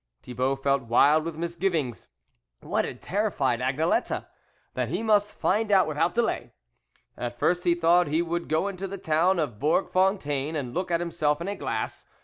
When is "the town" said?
8.87-9.37